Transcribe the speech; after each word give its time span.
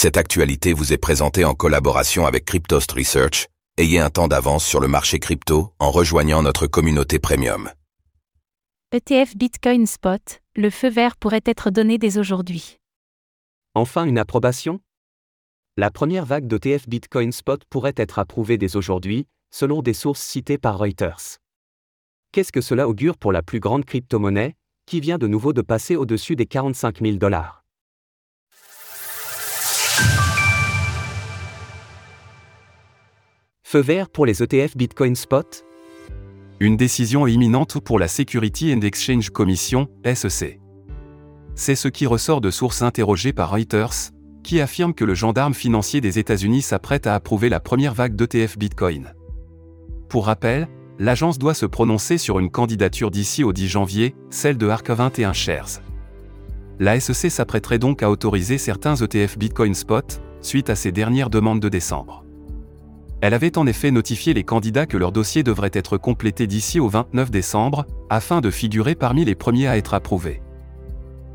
Cette 0.00 0.16
actualité 0.16 0.74
vous 0.74 0.92
est 0.92 0.96
présentée 0.96 1.44
en 1.44 1.54
collaboration 1.54 2.24
avec 2.24 2.44
Cryptost 2.44 2.92
Research. 2.92 3.48
Ayez 3.78 3.98
un 3.98 4.10
temps 4.10 4.28
d'avance 4.28 4.64
sur 4.64 4.78
le 4.78 4.86
marché 4.86 5.18
crypto 5.18 5.72
en 5.80 5.90
rejoignant 5.90 6.40
notre 6.40 6.68
communauté 6.68 7.18
premium. 7.18 7.68
ETF 8.92 9.36
Bitcoin 9.36 9.88
Spot, 9.88 10.40
le 10.54 10.70
feu 10.70 10.88
vert 10.88 11.16
pourrait 11.16 11.42
être 11.44 11.70
donné 11.70 11.98
dès 11.98 12.16
aujourd'hui. 12.16 12.78
Enfin 13.74 14.04
une 14.04 14.18
approbation? 14.18 14.78
La 15.76 15.90
première 15.90 16.26
vague 16.26 16.46
d'ETF 16.46 16.88
Bitcoin 16.88 17.32
Spot 17.32 17.60
pourrait 17.68 17.94
être 17.96 18.20
approuvée 18.20 18.56
dès 18.56 18.76
aujourd'hui, 18.76 19.26
selon 19.50 19.82
des 19.82 19.94
sources 19.94 20.22
citées 20.22 20.58
par 20.58 20.78
Reuters. 20.78 21.38
Qu'est-ce 22.30 22.52
que 22.52 22.60
cela 22.60 22.86
augure 22.88 23.16
pour 23.16 23.32
la 23.32 23.42
plus 23.42 23.58
grande 23.58 23.84
crypto-monnaie, 23.84 24.54
qui 24.86 25.00
vient 25.00 25.18
de 25.18 25.26
nouveau 25.26 25.52
de 25.52 25.62
passer 25.62 25.96
au-dessus 25.96 26.36
des 26.36 26.46
45 26.46 27.00
000 27.00 27.16
dollars? 27.16 27.57
Feu 33.70 33.80
vert 33.80 34.08
pour 34.08 34.24
les 34.24 34.42
ETF 34.42 34.78
Bitcoin 34.78 35.14
Spot 35.14 35.62
Une 36.58 36.78
décision 36.78 37.26
imminente 37.26 37.78
pour 37.80 37.98
la 37.98 38.08
Security 38.08 38.72
and 38.72 38.80
Exchange 38.80 39.28
Commission, 39.28 39.88
SEC. 40.06 40.58
C'est 41.54 41.74
ce 41.74 41.88
qui 41.88 42.06
ressort 42.06 42.40
de 42.40 42.50
sources 42.50 42.80
interrogées 42.80 43.34
par 43.34 43.50
Reuters, 43.50 44.12
qui 44.42 44.62
affirme 44.62 44.94
que 44.94 45.04
le 45.04 45.12
gendarme 45.12 45.52
financier 45.52 46.00
des 46.00 46.18
États-Unis 46.18 46.62
s'apprête 46.62 47.06
à 47.06 47.14
approuver 47.14 47.50
la 47.50 47.60
première 47.60 47.92
vague 47.92 48.16
d'ETF 48.16 48.56
Bitcoin. 48.56 49.12
Pour 50.08 50.24
rappel, 50.24 50.66
l'agence 50.98 51.38
doit 51.38 51.52
se 51.52 51.66
prononcer 51.66 52.16
sur 52.16 52.38
une 52.38 52.50
candidature 52.50 53.10
d'ici 53.10 53.44
au 53.44 53.52
10 53.52 53.68
janvier, 53.68 54.14
celle 54.30 54.56
de 54.56 54.66
ARK 54.66 54.88
21 54.88 55.34
Shares. 55.34 55.82
La 56.78 56.98
SEC 56.98 57.30
s'apprêterait 57.30 57.78
donc 57.78 58.02
à 58.02 58.10
autoriser 58.10 58.56
certains 58.56 58.96
ETF 58.96 59.36
Bitcoin 59.36 59.74
Spot, 59.74 60.22
suite 60.40 60.70
à 60.70 60.74
ces 60.74 60.90
dernières 60.90 61.28
demandes 61.28 61.60
de 61.60 61.68
décembre. 61.68 62.24
Elle 63.20 63.34
avait 63.34 63.58
en 63.58 63.66
effet 63.66 63.90
notifié 63.90 64.32
les 64.32 64.44
candidats 64.44 64.86
que 64.86 64.96
leur 64.96 65.10
dossier 65.10 65.42
devrait 65.42 65.70
être 65.72 65.98
complété 65.98 66.46
d'ici 66.46 66.78
au 66.78 66.88
29 66.88 67.30
décembre, 67.30 67.84
afin 68.10 68.40
de 68.40 68.50
figurer 68.50 68.94
parmi 68.94 69.24
les 69.24 69.34
premiers 69.34 69.66
à 69.66 69.76
être 69.76 69.94
approuvés. 69.94 70.40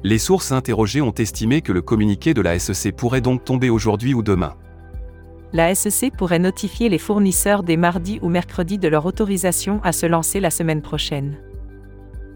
Les 0.03 0.17
sources 0.17 0.52
interrogées 0.52 1.02
ont 1.02 1.14
estimé 1.14 1.62
que 1.62 1.73
le 1.73 1.81
communiqué 1.81 2.34
de 2.34 2.42
la 2.42 2.58
SEC 2.58 2.95
pourrait 2.95 3.22
donc 3.22 3.44
tomber 3.44 3.70
aujourd'hui 3.70 4.14
ou 4.14 4.23
demain. 4.23 4.56
La 5.52 5.75
SEC 5.75 6.14
pourrait 6.17 6.40
notifier 6.40 6.90
les 6.90 6.98
fournisseurs 6.98 7.64
dès 7.64 7.78
mardi 7.78 8.18
ou 8.22 8.30
mercredi 8.30 8.78
de 8.78 8.88
leur 8.88 9.06
autorisation 9.06 9.81
à 9.84 9.92
se 9.92 10.06
lancer 10.06 10.40
la 10.40 10.50
semaine 10.50 10.81
prochaine. 10.81 11.38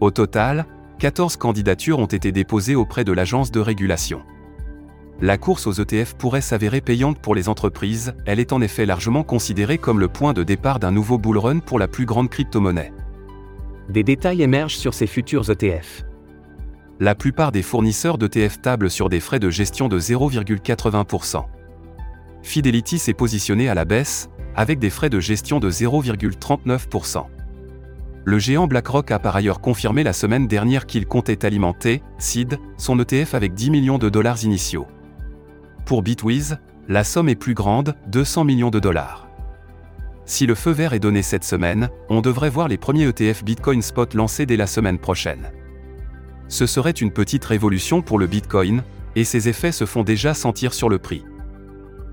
Au 0.00 0.10
total, 0.10 0.66
14 0.98 1.36
candidatures 1.36 1.98
ont 1.98 2.06
été 2.06 2.32
déposées 2.32 2.76
auprès 2.76 3.04
de 3.04 3.12
l'agence 3.12 3.50
de 3.50 3.60
régulation 3.60 4.22
la 5.20 5.36
course 5.36 5.66
aux 5.66 5.72
ETF 5.72 6.14
pourrait 6.14 6.40
s'avérer 6.40 6.80
payante 6.80 7.18
pour 7.18 7.34
les 7.34 7.48
entreprises, 7.48 8.14
elle 8.24 8.38
est 8.38 8.52
en 8.52 8.60
effet 8.60 8.86
largement 8.86 9.24
considérée 9.24 9.78
comme 9.78 9.98
le 9.98 10.08
point 10.08 10.32
de 10.32 10.44
départ 10.44 10.78
d'un 10.78 10.92
nouveau 10.92 11.18
bull 11.18 11.38
run 11.38 11.58
pour 11.58 11.80
la 11.80 11.88
plus 11.88 12.06
grande 12.06 12.30
crypto-monnaie. 12.30 12.92
Des 13.88 14.04
détails 14.04 14.42
émergent 14.42 14.76
sur 14.76 14.94
ces 14.94 15.08
futurs 15.08 15.50
ETF. 15.50 16.04
La 17.00 17.14
plupart 17.14 17.52
des 17.52 17.62
fournisseurs 17.62 18.18
d'ETF 18.18 18.60
tablent 18.60 18.90
sur 18.90 19.08
des 19.08 19.20
frais 19.20 19.40
de 19.40 19.50
gestion 19.50 19.88
de 19.88 19.98
0,80%. 19.98 21.44
Fidelity 22.42 22.98
s'est 22.98 23.14
positionné 23.14 23.68
à 23.68 23.74
la 23.74 23.84
baisse, 23.84 24.30
avec 24.54 24.78
des 24.78 24.90
frais 24.90 25.10
de 25.10 25.20
gestion 25.20 25.58
de 25.58 25.70
0,39%. 25.70 27.24
Le 28.24 28.38
géant 28.38 28.66
BlackRock 28.66 29.10
a 29.10 29.18
par 29.18 29.36
ailleurs 29.36 29.60
confirmé 29.60 30.04
la 30.04 30.12
semaine 30.12 30.46
dernière 30.46 30.86
qu'il 30.86 31.06
comptait 31.06 31.44
alimenter, 31.44 32.02
SID, 32.18 32.58
son 32.76 32.98
ETF 33.00 33.34
avec 33.34 33.54
10 33.54 33.70
millions 33.70 33.98
de 33.98 34.08
dollars 34.08 34.44
initiaux. 34.44 34.86
Pour 35.88 36.02
Bitwiz, 36.02 36.58
la 36.86 37.02
somme 37.02 37.30
est 37.30 37.34
plus 37.34 37.54
grande, 37.54 37.94
200 38.08 38.44
millions 38.44 38.68
de 38.68 38.78
dollars. 38.78 39.26
Si 40.26 40.44
le 40.44 40.54
feu 40.54 40.70
vert 40.70 40.92
est 40.92 40.98
donné 40.98 41.22
cette 41.22 41.44
semaine, 41.44 41.88
on 42.10 42.20
devrait 42.20 42.50
voir 42.50 42.68
les 42.68 42.76
premiers 42.76 43.08
ETF 43.08 43.42
Bitcoin 43.42 43.80
Spot 43.80 44.12
lancés 44.12 44.44
dès 44.44 44.58
la 44.58 44.66
semaine 44.66 44.98
prochaine. 44.98 45.50
Ce 46.46 46.66
serait 46.66 46.90
une 46.90 47.10
petite 47.10 47.46
révolution 47.46 48.02
pour 48.02 48.18
le 48.18 48.26
Bitcoin, 48.26 48.82
et 49.16 49.24
ses 49.24 49.48
effets 49.48 49.72
se 49.72 49.86
font 49.86 50.02
déjà 50.02 50.34
sentir 50.34 50.74
sur 50.74 50.90
le 50.90 50.98
prix. 50.98 51.24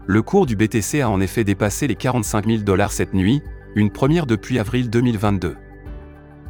Le 0.07 0.22
cours 0.22 0.45
du 0.45 0.55
BTC 0.55 1.01
a 1.01 1.09
en 1.09 1.19
effet 1.19 1.44
dépassé 1.44 1.85
les 1.85 1.95
45 1.95 2.47
000 2.47 2.57
dollars 2.59 2.94
cette 2.94 3.13
nuit, 3.13 3.41
une 3.75 3.91
première 3.91 4.25
depuis 4.25 4.57
avril 4.57 4.89
2022. 4.89 5.57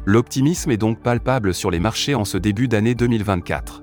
L'optimisme 0.04 0.70
est 0.70 0.76
donc 0.76 1.02
palpable 1.02 1.54
sur 1.54 1.72
les 1.72 1.80
marchés 1.80 2.14
en 2.14 2.24
ce 2.24 2.38
début 2.38 2.68
d'année 2.68 2.94
2024. 2.94 3.82